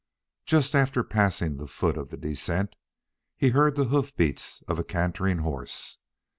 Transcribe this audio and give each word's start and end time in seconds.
Just 0.47 0.73
after 0.73 1.03
passing 1.03 1.57
the 1.57 1.67
foot 1.67 1.95
of 1.95 2.09
the 2.09 2.17
descent, 2.17 2.75
he 3.37 3.49
heard 3.49 3.75
the 3.75 3.85
hoof 3.85 4.15
beats 4.15 4.63
of 4.67 4.79
a 4.79 4.83
cantering 4.83 5.37
horse. 5.37 5.99